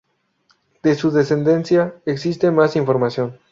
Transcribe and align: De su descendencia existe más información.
De 0.81 0.95
su 0.95 1.11
descendencia 1.11 1.93
existe 2.07 2.49
más 2.49 2.75
información. 2.75 3.37